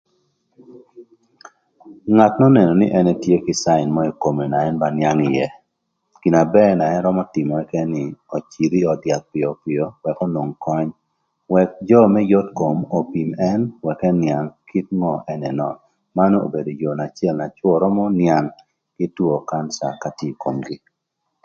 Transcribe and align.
Ngat 2.15 2.33
n'önënö 2.39 2.73
nï 2.79 2.87
ën 2.99 3.07
etye 3.13 3.35
kï 3.45 3.53
cain 3.63 3.87
mörö 3.95 4.09
ï 4.13 4.17
kome 4.23 4.45
na 4.51 4.59
ën 4.69 4.75
ba 4.81 4.87
nïang 4.97 5.21
ïë 5.29 5.47
gin 6.19 6.33
na 6.35 6.43
bër 6.55 6.71
na 6.77 6.85
ën 6.95 7.03
römö 7.05 7.23
tïmö 7.33 7.55
ënë 7.79 7.89
nï 7.93 8.03
öcïdh 8.37 8.75
öd 8.93 9.01
yath 9.09 9.27
pïöpïö 9.31 9.83
ëk 10.09 10.17
onwong 10.25 10.53
köny 10.65 10.89
ëk 11.61 11.71
jö 11.89 12.01
më 12.13 12.21
yot 12.31 12.47
kom 12.59 12.77
opim 12.99 13.29
ën 13.51 13.61
ëk 13.91 14.01
ënïang 14.09 14.47
kit 14.69 14.87
ngö 14.99 15.13
ën 15.31 15.41
ënön 15.49 15.77
manu 16.15 16.37
obedo 16.47 16.71
yoo 16.81 16.93
acël 17.05 17.35
na 17.37 17.47
cwö 17.57 17.71
twërö 17.79 17.87
nïang 18.19 18.47
kï 18.95 19.05
two 19.15 19.35
kanca 19.49 19.87
ka 20.01 20.09
tye 20.17 20.27
ï 20.33 20.39
komgï. 20.43 20.75